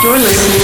You're 0.00 0.16
listening. 0.16 0.62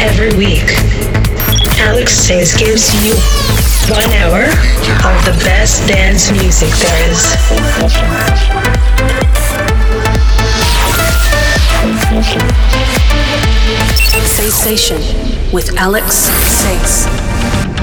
Every 0.00 0.34
week, 0.38 0.64
Alex 1.78 2.26
Sayz 2.26 2.56
gives 2.58 2.94
you 2.94 3.12
one 3.92 4.10
hour 4.14 4.44
of 4.44 5.24
the 5.26 5.38
best 5.44 5.86
dance 5.86 6.30
music 6.32 6.70
there 6.80 7.10
is. 7.10 7.20
Sensation 14.30 15.02
with 15.52 15.76
Alex 15.76 16.30
Sayz. 16.30 17.75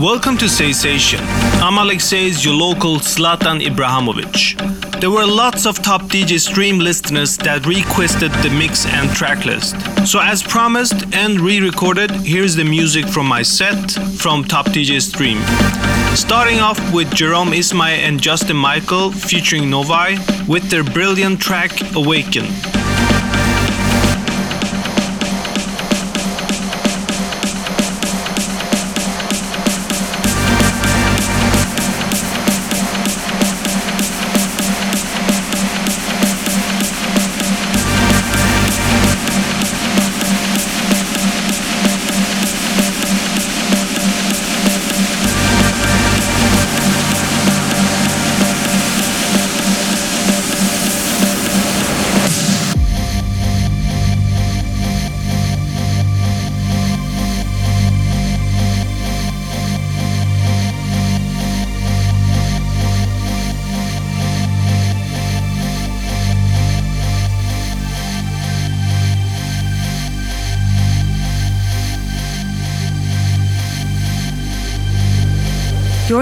Welcome 0.00 0.36
to 0.38 0.48
Sensation. 0.48 1.20
I'm 1.62 1.78
Alex 1.78 2.12
Sayz 2.12 2.44
your 2.44 2.52
local 2.52 2.96
Zlatan 2.96 3.64
Ibrahimovic. 3.64 5.00
There 5.00 5.10
were 5.10 5.24
lots 5.24 5.64
of 5.64 5.82
top 5.82 6.02
DJ 6.02 6.38
stream 6.38 6.78
listeners 6.78 7.38
that 7.38 7.64
requested 7.64 8.30
the 8.42 8.50
mix 8.50 8.84
and 8.84 9.08
track 9.16 9.46
list. 9.46 9.74
So 10.06 10.20
as 10.20 10.42
promised 10.42 11.14
and 11.14 11.40
re-recorded, 11.40 12.10
here's 12.10 12.54
the 12.54 12.64
music 12.64 13.06
from 13.06 13.26
my 13.26 13.40
set 13.40 13.92
from 14.18 14.44
Top 14.44 14.66
DJ 14.66 15.00
Stream. 15.00 15.38
Starting 16.14 16.60
off 16.60 16.78
with 16.92 17.10
Jerome 17.14 17.52
Isma-Ae 17.52 18.02
and 18.02 18.20
Justin 18.20 18.58
Michael 18.58 19.10
featuring 19.10 19.70
Novi 19.70 20.18
with 20.46 20.68
their 20.68 20.84
brilliant 20.84 21.40
track 21.40 21.72
Awaken. 21.94 22.44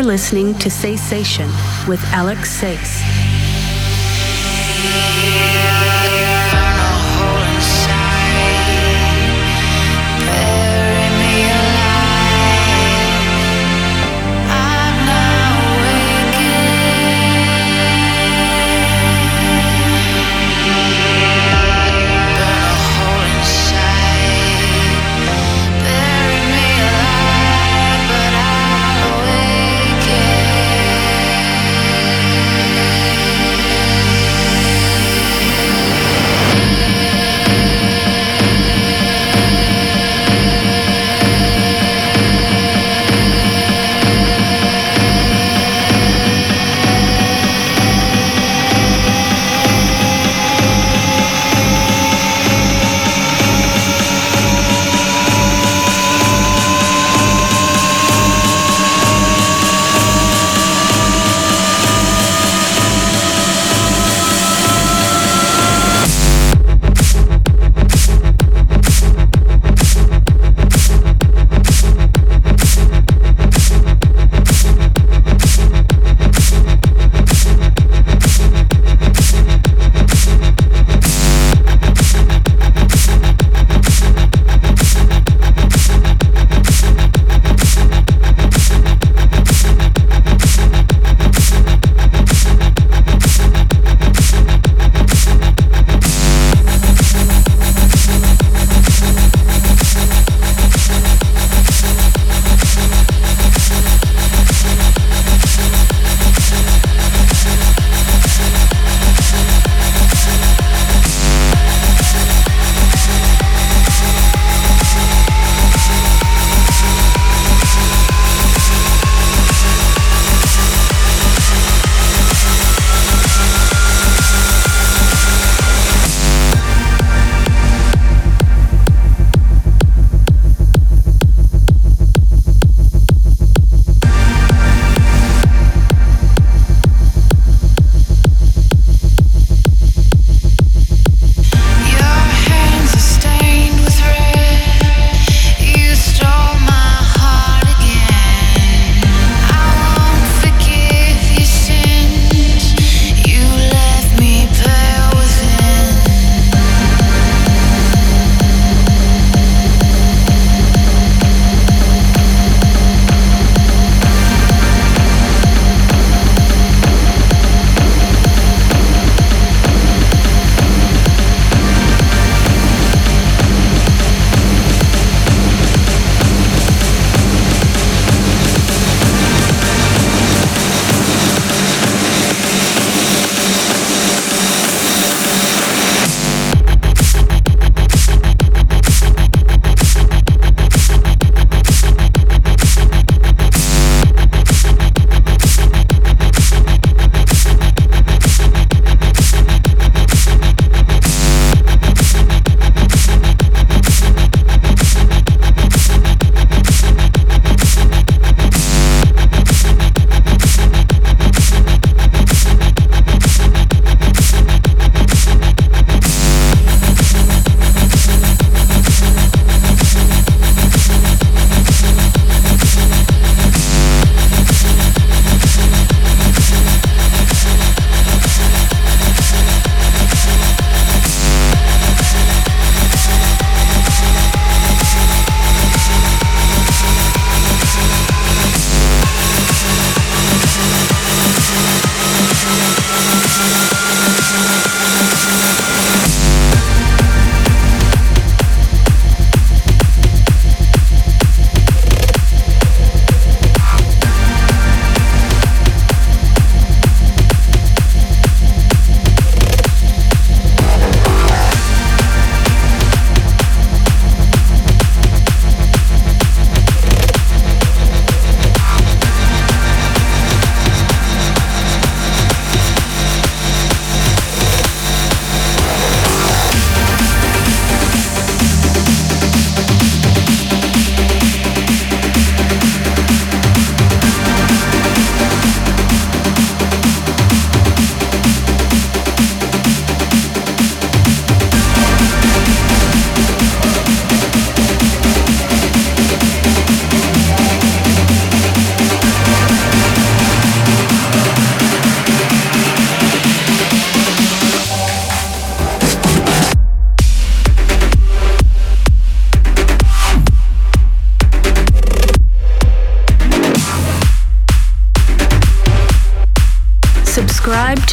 Listening 0.05 0.55
to 0.59 0.69
Sensation 0.69 1.49
with 1.89 1.99
Alex 2.13 2.61
Sayz. 2.61 3.14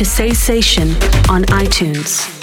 To 0.01 0.05
Sensation 0.05 0.89
on 1.29 1.43
iTunes. 1.53 2.40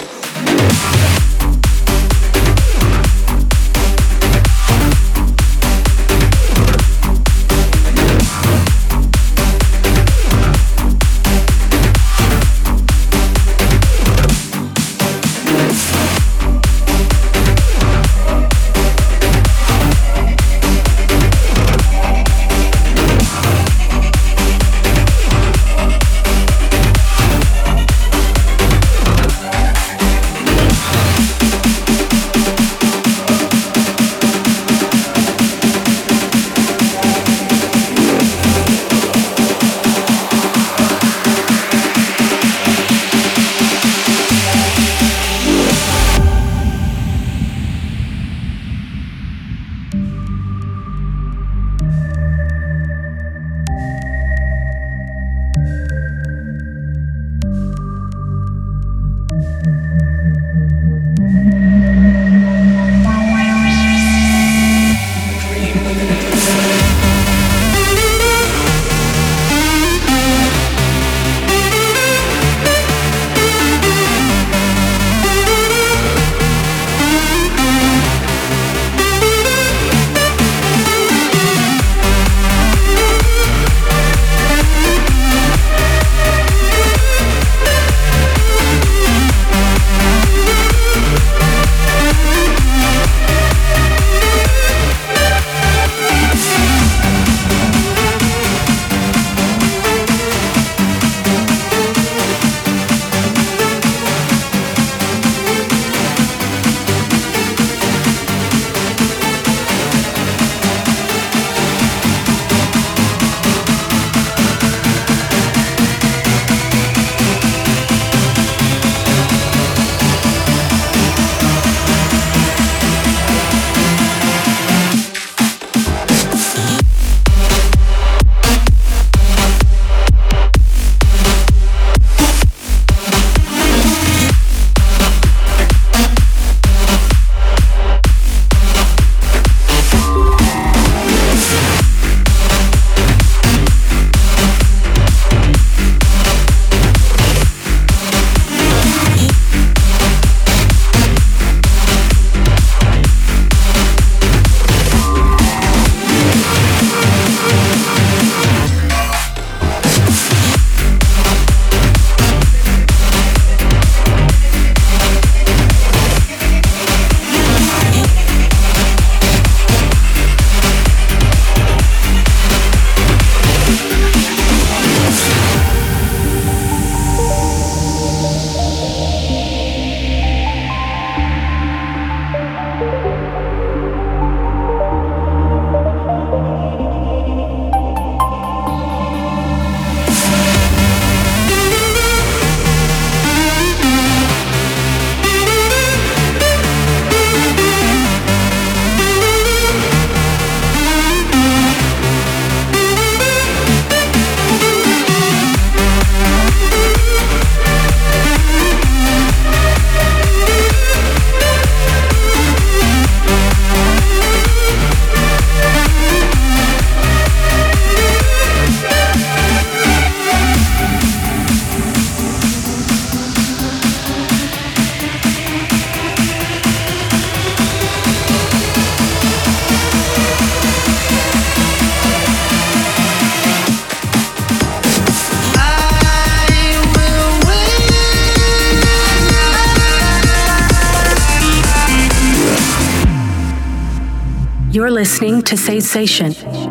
Listening 245.19 245.41
to 245.51 245.57
Sensation 245.57 246.27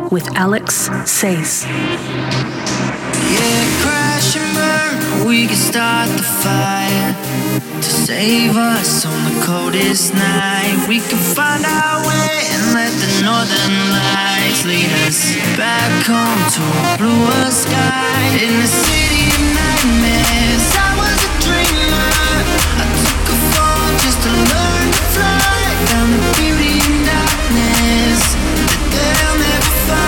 with 0.09 0.27
Alex 0.35 0.89
Sayz. 1.05 1.69
Yeah, 1.69 3.65
crash 3.85 4.37
and 4.41 4.49
burn, 4.57 5.29
we 5.29 5.47
can 5.49 5.55
start 5.55 6.09
the 6.17 6.23
fire 6.23 7.13
to 7.77 7.83
save 7.83 8.57
us 8.57 9.05
on 9.05 9.19
the 9.29 9.45
coldest 9.45 10.15
night. 10.15 10.87
We 10.89 11.01
can 11.01 11.21
find 11.37 11.63
our 11.63 12.01
way 12.09 12.49
and 12.49 12.73
let 12.73 12.93
the 12.97 13.21
northern 13.21 13.77
lights 13.93 14.65
lead 14.65 14.97
us 15.05 15.37
back 15.61 16.09
home 16.09 16.41
to 16.57 16.63
a 16.65 16.97
bluer 16.97 17.51
sky 17.53 18.33
in 18.33 18.53
the 18.65 18.71
city 18.89 19.29
of 19.29 19.45
nightmares. 19.61 20.65
I 20.73 20.97
was 20.97 21.21
a 21.21 21.33
dreamer. 21.45 22.13
I 22.81 22.89
took 22.97 23.29
a 23.29 23.37
fall 23.53 23.93
just 24.01 24.25
to 24.25 24.33
learn 24.33 24.89
to 24.89 25.05
fly 25.13 25.69
the 25.93 26.01
beauty 26.41 26.68
darkness 27.79 28.35
that 28.35 28.81
they'll 28.91 29.39
never 29.39 29.71
find. 29.87 30.08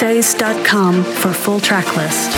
alexsayz.com 0.00 1.02
for 1.02 1.32
full 1.32 1.58
track 1.58 1.96
list. 1.96 2.32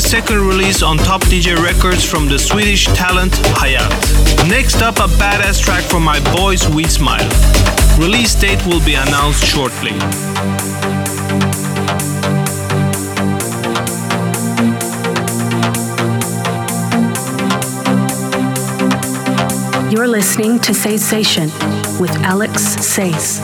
The 0.00 0.08
second 0.08 0.48
release 0.48 0.82
on 0.82 0.96
Top 0.96 1.20
DJ 1.24 1.62
Records 1.62 2.02
from 2.06 2.26
the 2.26 2.38
Swedish 2.38 2.86
talent 2.86 3.32
Hayat. 3.60 4.48
Next 4.48 4.80
up, 4.80 4.96
a 4.96 5.06
badass 5.20 5.62
track 5.62 5.84
from 5.84 6.02
my 6.02 6.18
boys 6.34 6.62
Sweet 6.62 6.88
Smile. 6.88 7.28
Release 7.98 8.34
date 8.34 8.64
will 8.64 8.82
be 8.82 8.94
announced 8.94 9.44
shortly. 9.44 9.90
You're 19.92 20.08
listening 20.08 20.60
to 20.60 20.72
Sensation 20.72 21.50
with 22.00 22.10
Alex 22.24 22.76
Sayz. 22.76 23.38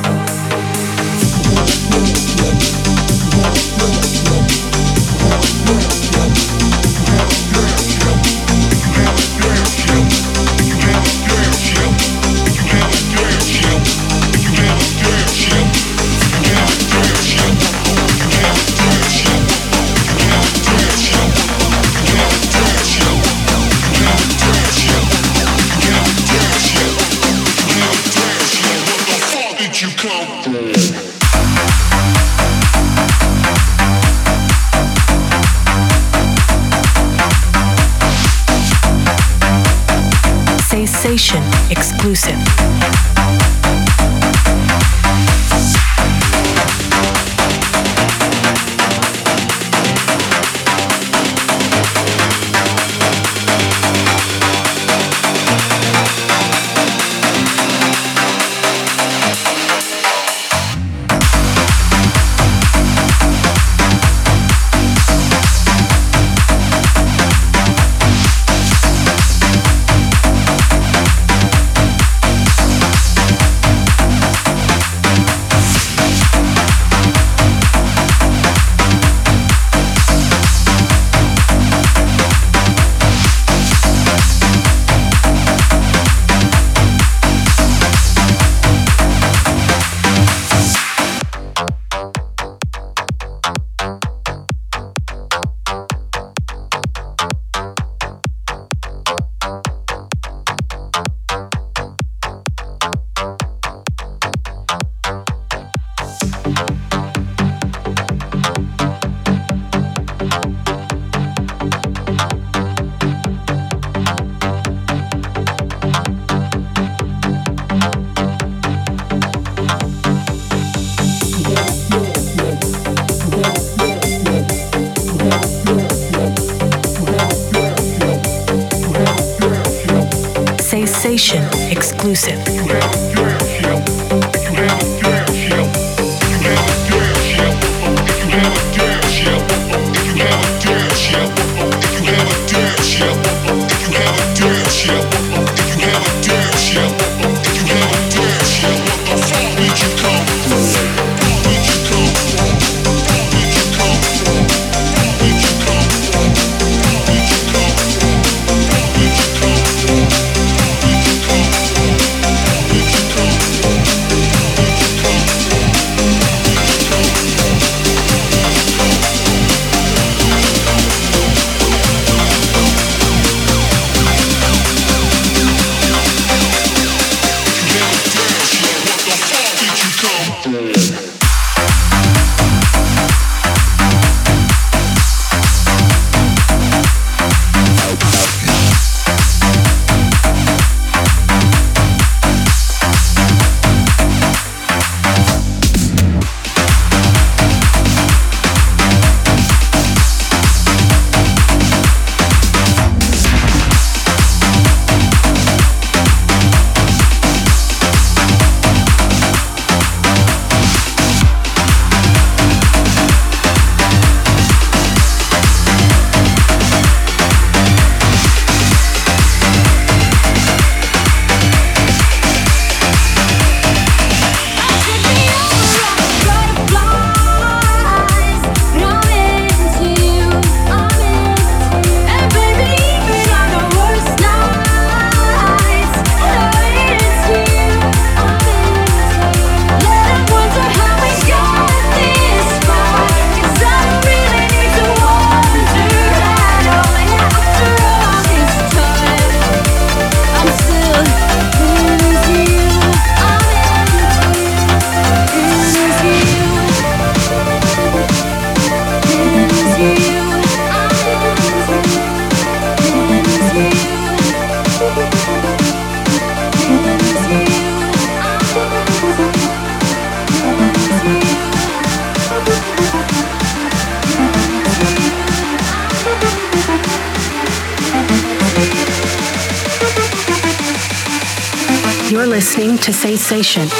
Sensation 283.42 283.76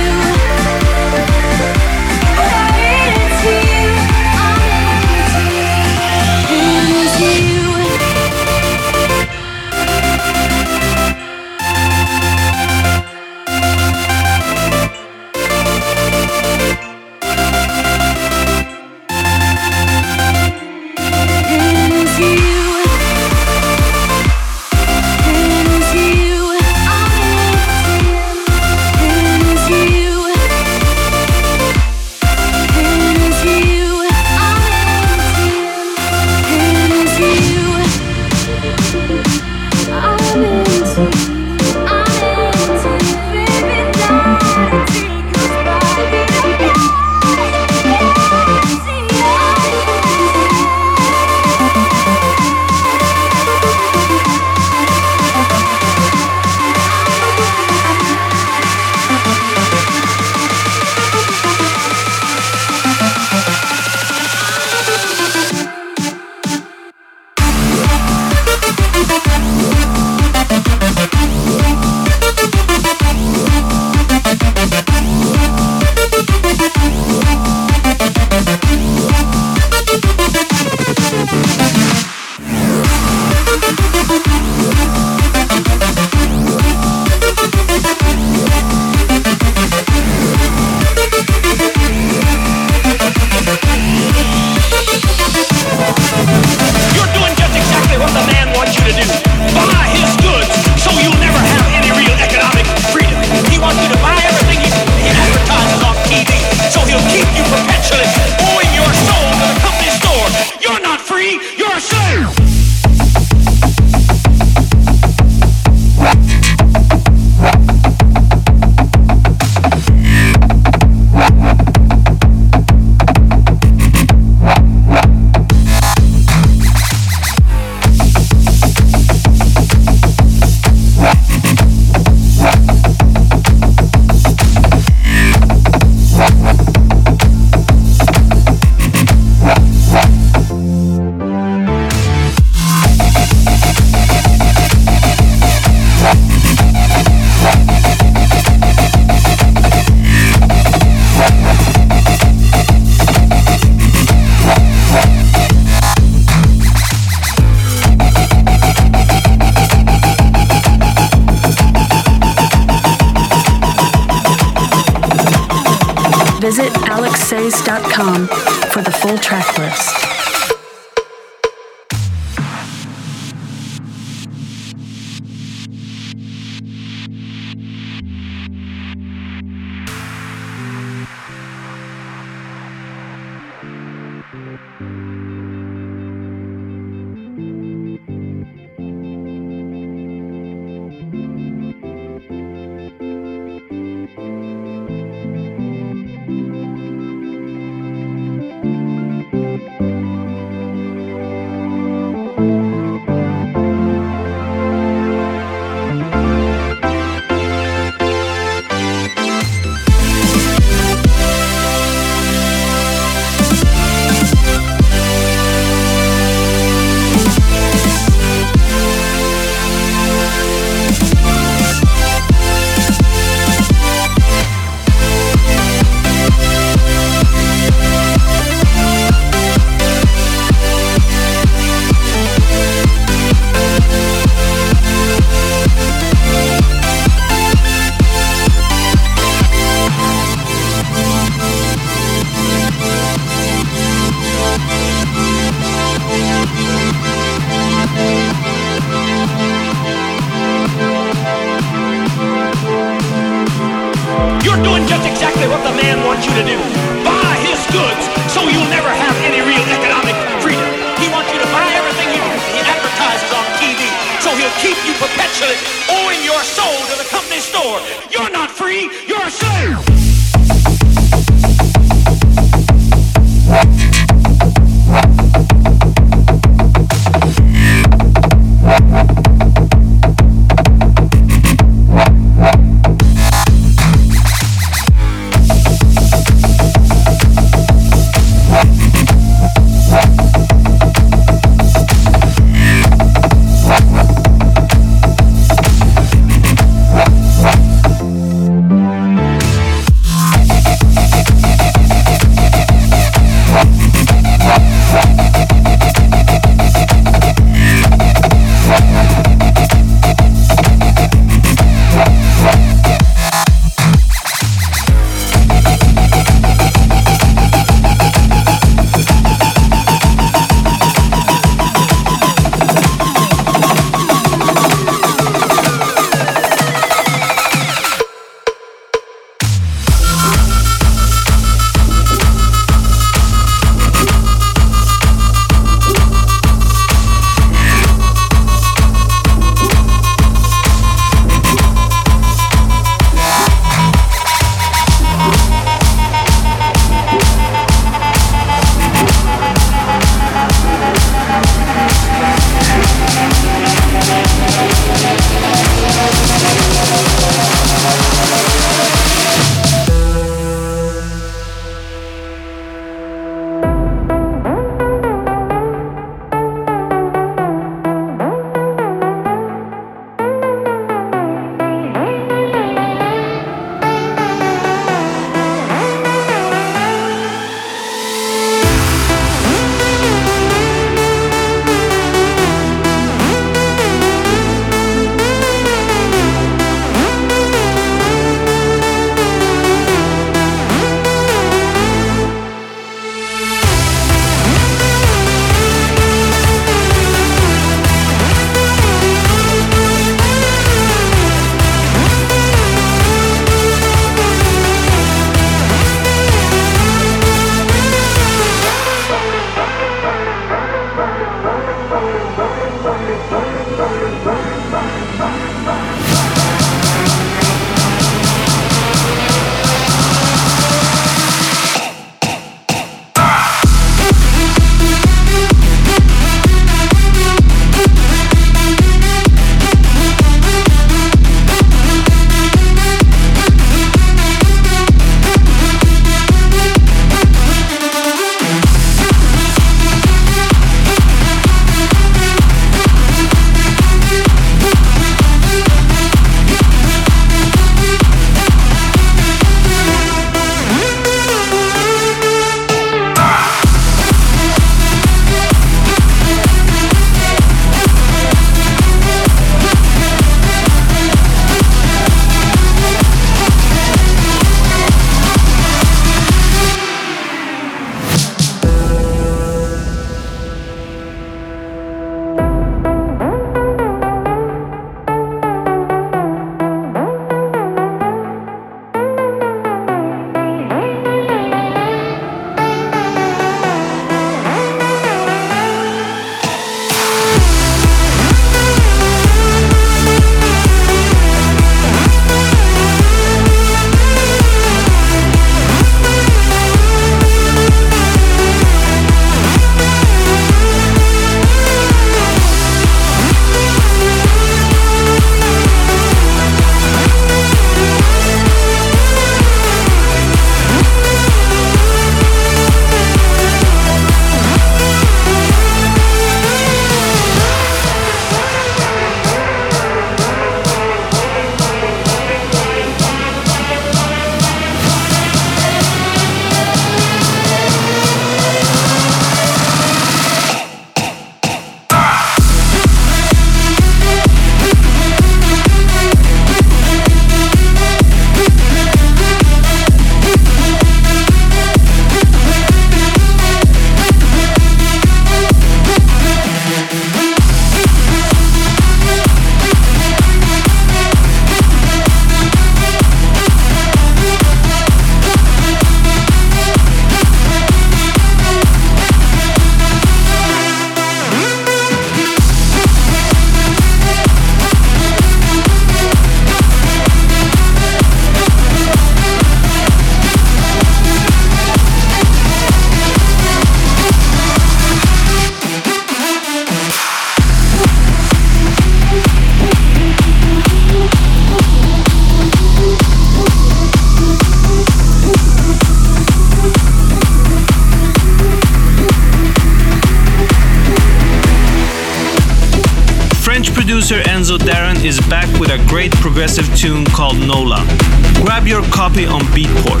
on 599.20 599.42
Beatport. 599.52 600.00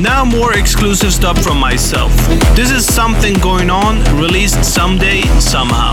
Now 0.00 0.24
more 0.24 0.56
exclusive 0.56 1.12
stuff 1.12 1.42
from 1.42 1.58
myself. 1.58 2.14
This 2.54 2.70
is 2.70 2.86
something 2.86 3.34
going 3.34 3.68
on, 3.68 3.98
released 4.16 4.64
someday, 4.64 5.22
somehow. 5.40 5.92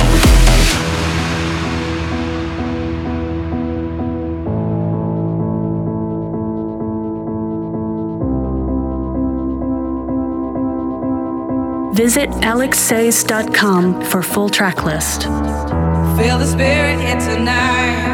Visit 11.95 12.29
alexsayz.com 12.29 14.03
for 14.03 14.21
full 14.21 14.49
track 14.49 14.83
list. 14.83 15.23
Feel 15.23 16.37
the 16.37 16.45
spirit 16.45 16.99
here 16.99 17.19
tonight. 17.19 18.05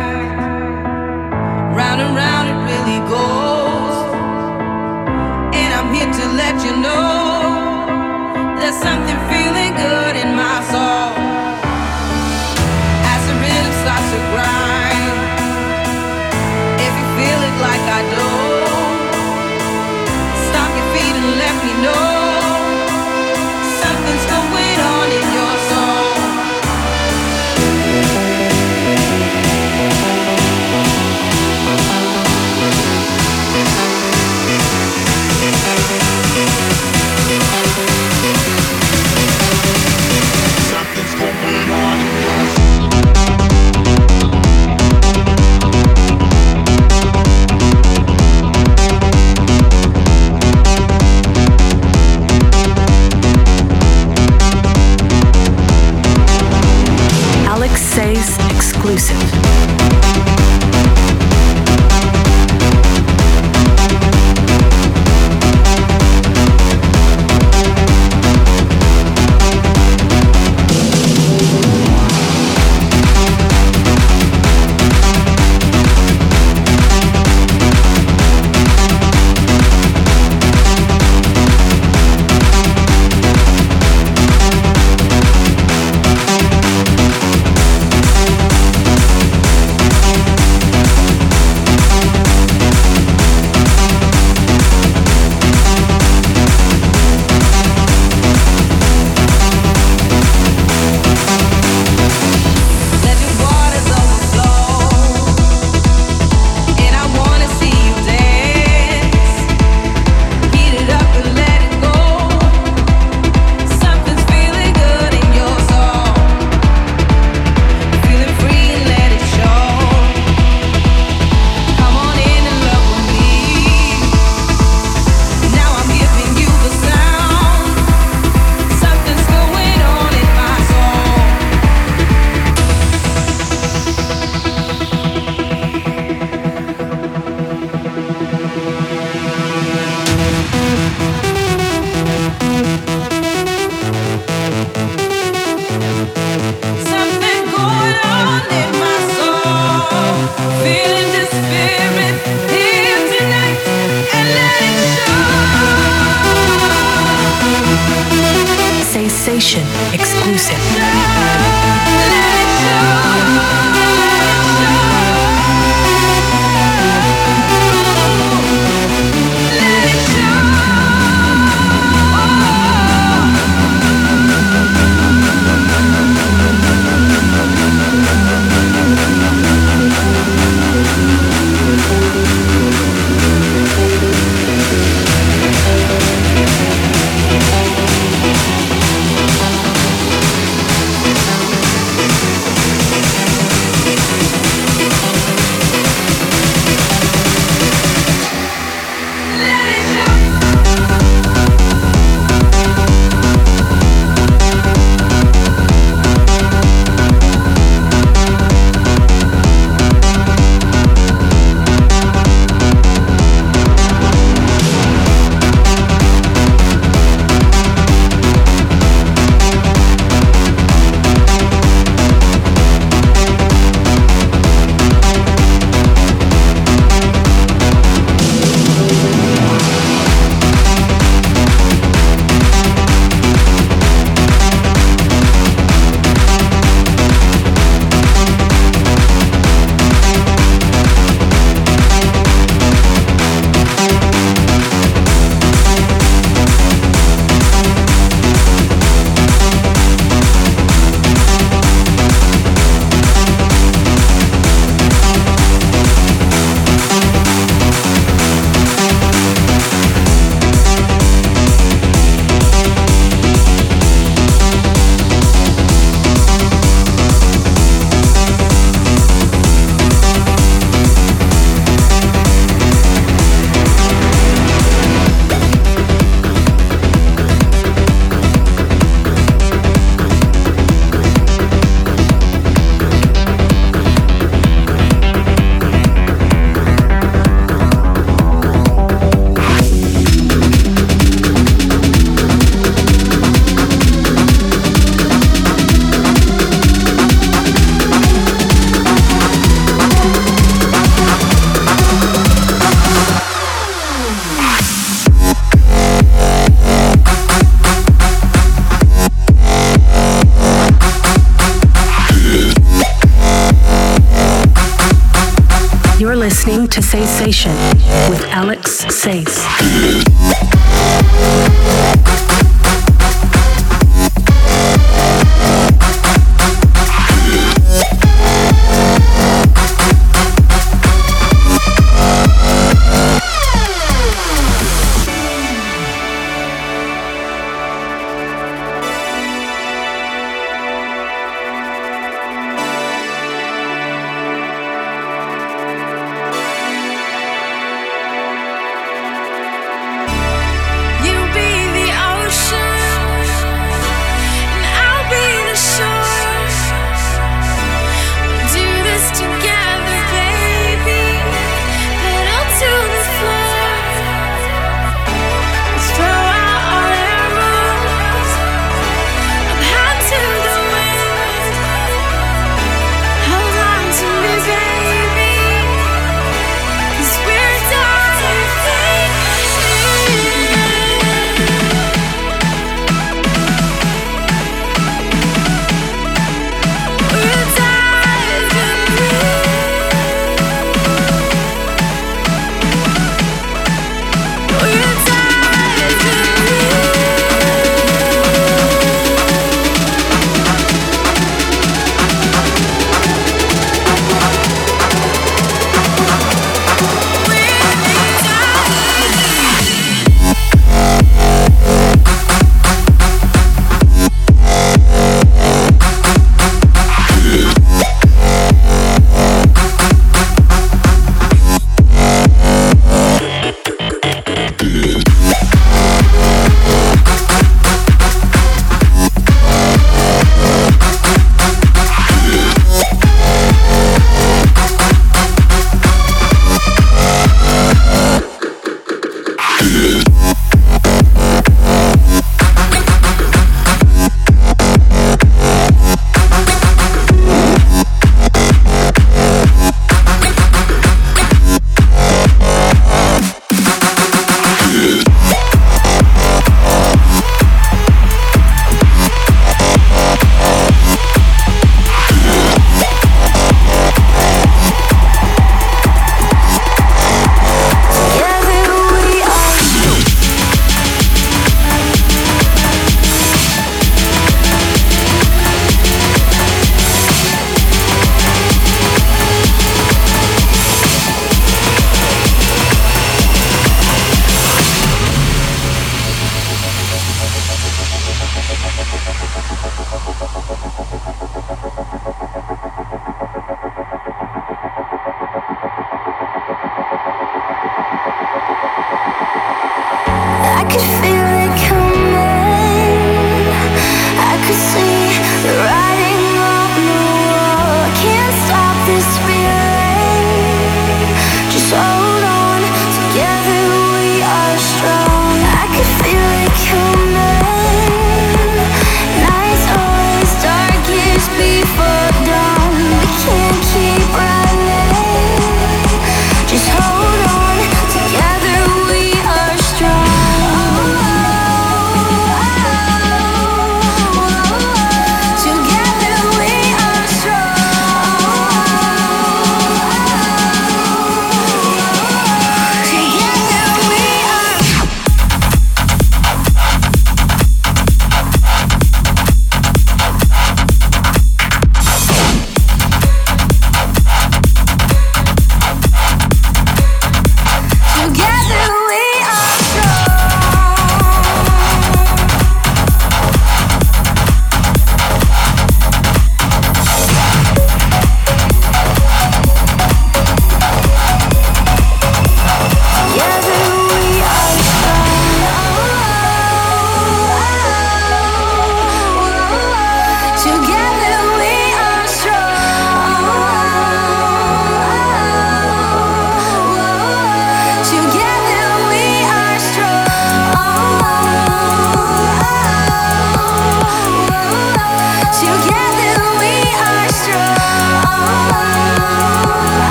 Round 1.76 2.00
and 2.00 2.16
round 2.16 2.48
it 2.48 2.72
really 2.72 3.10
goes. 3.10 3.41
you 6.72 6.78
know 6.78 8.56
there's 8.58 8.76
something 8.76 9.20
feeling 9.30 9.61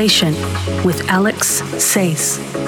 to 0.00 0.08
Sensation 0.08 0.34
with 0.84 1.06
Alex 1.08 1.60
Sayz. 1.76 2.59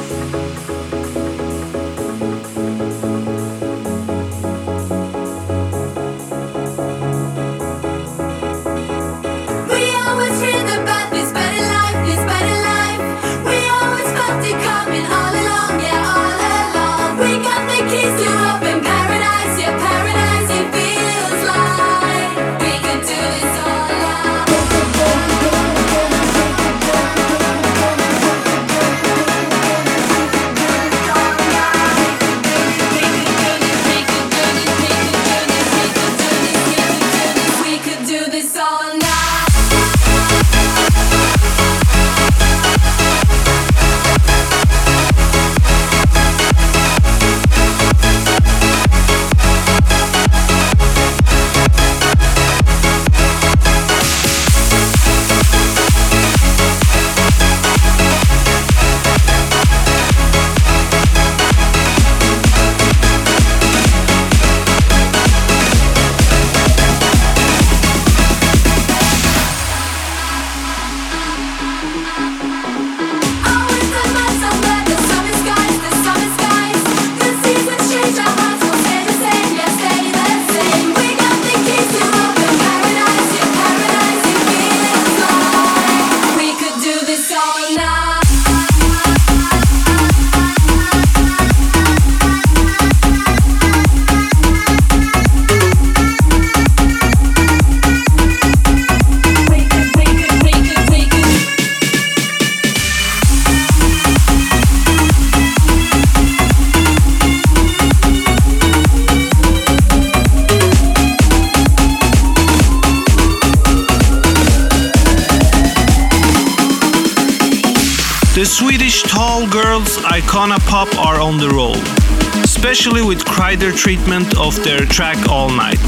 Kryder 123.52 123.76
treatment 123.76 124.38
of 124.38 124.56
their 124.64 124.86
track 124.86 125.28
All 125.28 125.50
Night. 125.50 125.78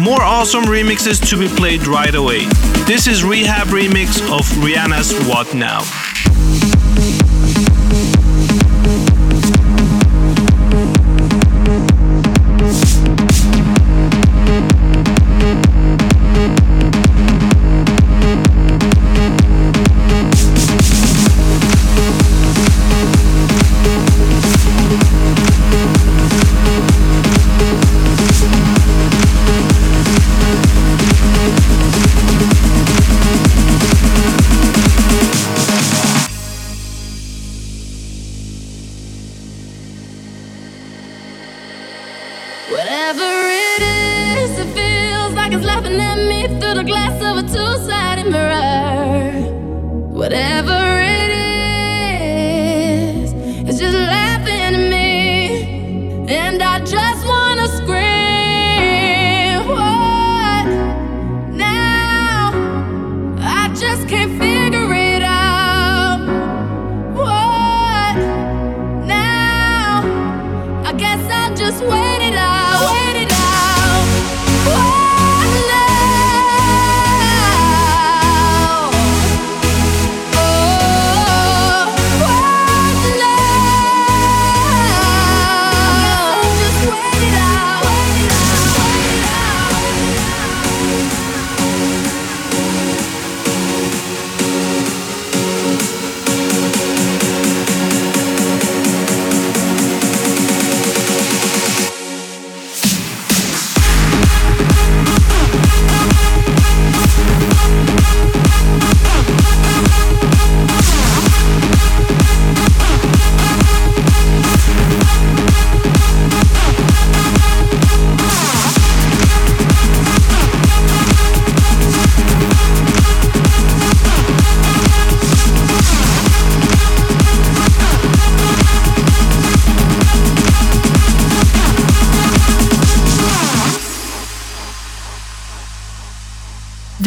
More 0.00 0.22
awesome 0.22 0.64
remixes 0.64 1.20
to 1.28 1.36
be 1.36 1.48
played 1.48 1.86
right 1.86 2.14
away. 2.14 2.46
This 2.86 3.06
is 3.06 3.22
R3HAB 3.22 3.66
remix 3.66 4.22
of 4.32 4.46
Rihanna's 4.64 5.12
What 5.28 5.54
Now. 5.54 6.05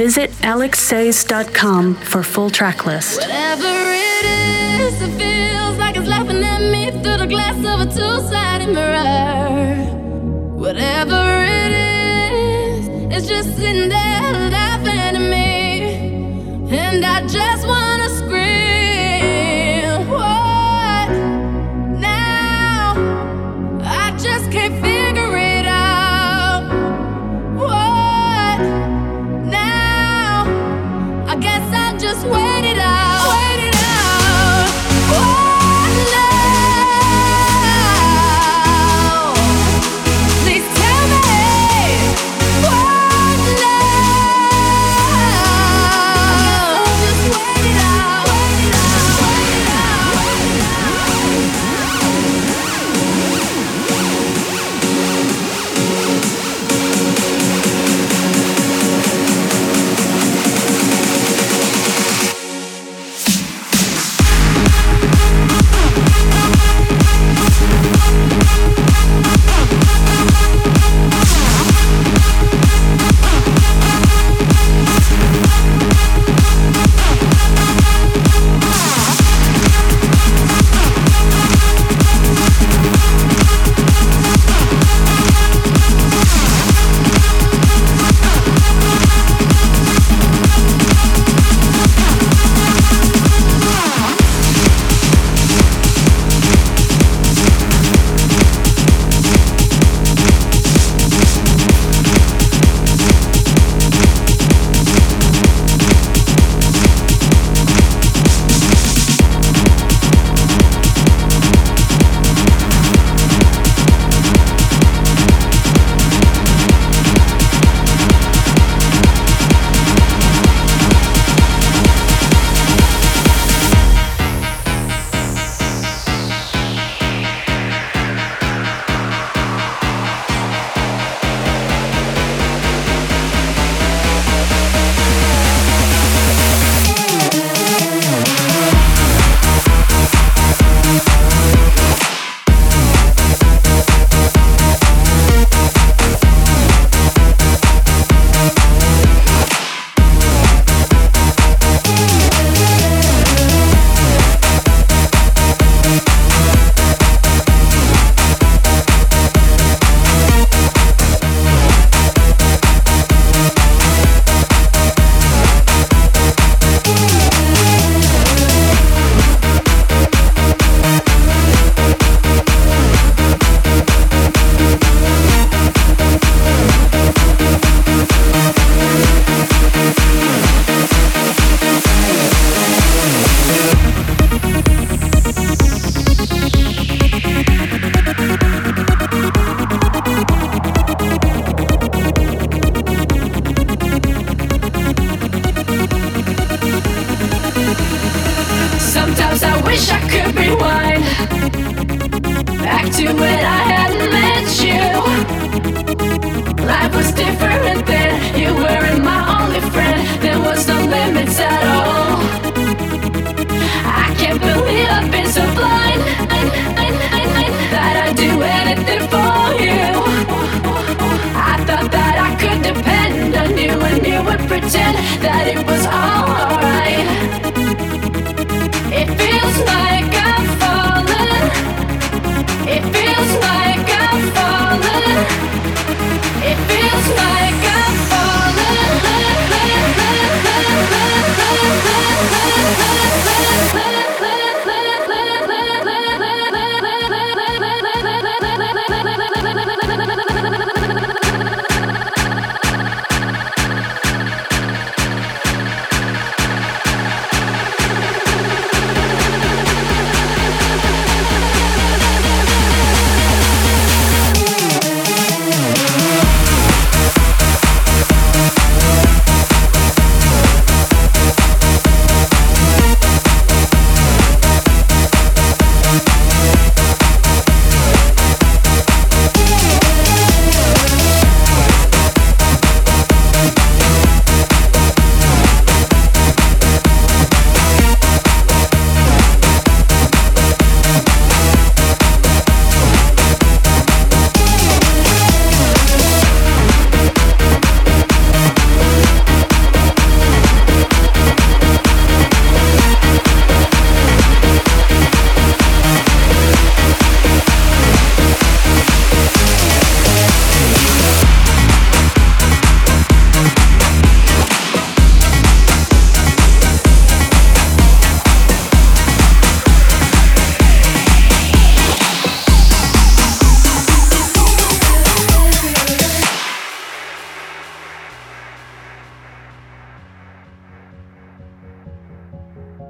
Visit 0.09 0.31
alexsayz.com 0.41 1.93
for 1.93 2.23
full 2.23 2.49
track 2.49 2.87
list. 2.87 3.19
Whatever 3.19 3.88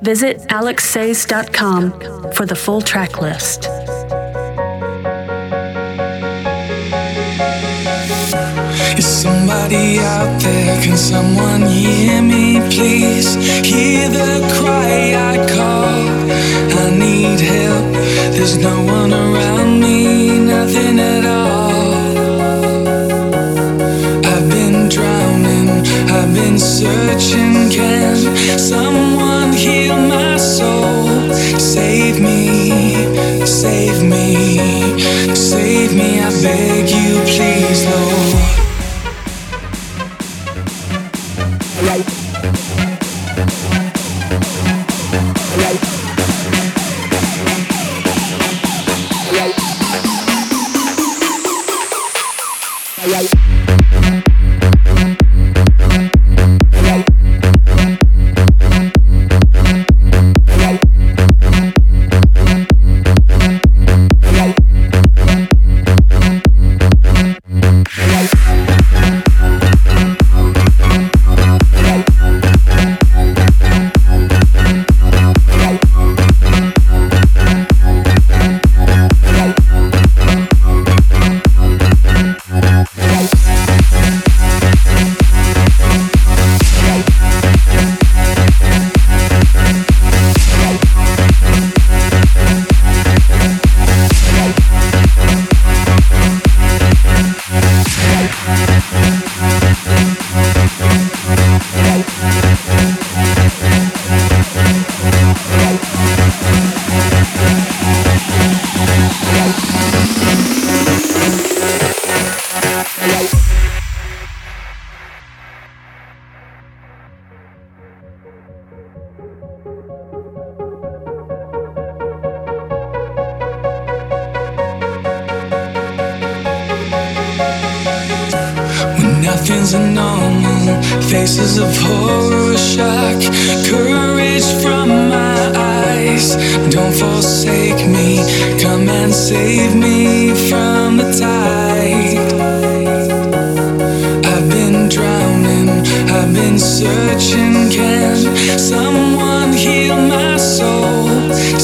Visit 0.10 0.38
alexsayz.com 0.49 2.32
for 2.32 2.47
the 2.47 2.55
full 2.55 2.82
track 2.82 3.22
list. 3.22 3.66
Is 8.97 9.05
somebody 9.05 9.99
out 9.99 10.41
there? 10.41 10.82
Can 10.82 10.97
someone 10.97 11.62
hear 11.68 12.24
me, 12.24 12.60
please? 12.74 13.36
Hear 13.64 14.10
the 14.10 14.34
cry 14.55 15.14
I 15.32 15.36
call. 15.53 16.01
I 16.82 16.89
need 17.05 17.39
help. 17.39 17.93
There's 18.34 18.57
no 18.57 18.76
one 18.82 19.14
around 19.14 19.80
me, 19.80 20.39
nothing 20.39 20.97
at 20.99 21.26
all. 21.39 21.84
I've 24.26 24.49
been 24.49 24.89
drowning, 24.89 25.70
I've 26.10 26.34
been 26.34 26.57
searching. 26.57 27.70
Can 27.70 28.57
someone? 28.57 29.18
Save 31.60 32.20
me, 32.22 33.46
save 33.46 34.04
me, 34.04 35.36
save 35.36 35.96
me. 35.96 36.20
I 36.20 36.30
beg 36.42 36.90
you, 36.90 37.22
please, 37.26 37.86
Lord. 37.86 38.09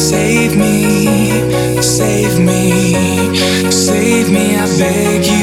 Save 0.06 0.56
me, 0.56 1.82
save 1.82 2.40
me, 2.40 3.72
save 3.72 4.30
me. 4.30 4.56
I 4.56 4.68
beg 4.78 5.26
you, 5.26 5.35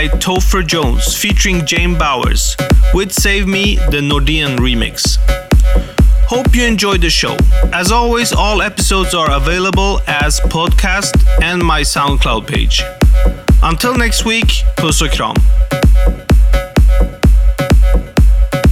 by 0.00 0.08
Topher 0.16 0.66
Jones 0.66 1.14
featuring 1.14 1.66
Jane 1.66 1.98
Bowers 1.98 2.56
with 2.94 3.12
Save 3.12 3.46
Me, 3.46 3.76
the 3.90 4.00
Nordean 4.00 4.56
remix. 4.56 5.18
Hope 6.26 6.56
you 6.56 6.64
enjoyed 6.64 7.02
the 7.02 7.10
show. 7.10 7.36
As 7.70 7.92
always, 7.92 8.32
all 8.32 8.62
episodes 8.62 9.12
are 9.12 9.30
available 9.30 10.00
as 10.06 10.40
podcast 10.40 11.22
and 11.42 11.62
my 11.62 11.82
SoundCloud 11.82 12.46
page. 12.46 12.82
Until 13.62 13.94
next 13.94 14.24
week, 14.24 14.62
puss. 14.78 15.02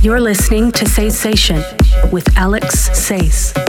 You're 0.01 0.23
listening 0.23 0.73
to 0.73 0.89
Sensation 0.89 1.63
with 2.11 2.27
Alex 2.39 2.89
Sayz. 2.89 3.68